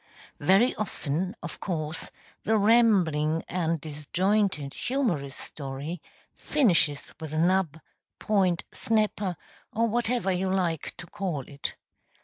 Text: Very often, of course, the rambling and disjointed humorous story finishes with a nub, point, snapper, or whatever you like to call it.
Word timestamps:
Very 0.39 0.73
often, 0.77 1.35
of 1.43 1.59
course, 1.59 2.09
the 2.41 2.57
rambling 2.57 3.43
and 3.47 3.79
disjointed 3.79 4.73
humorous 4.73 5.35
story 5.35 6.01
finishes 6.35 7.13
with 7.19 7.33
a 7.33 7.37
nub, 7.37 7.79
point, 8.17 8.63
snapper, 8.71 9.37
or 9.71 9.87
whatever 9.87 10.31
you 10.31 10.49
like 10.51 10.97
to 10.97 11.05
call 11.05 11.41
it. 11.41 11.75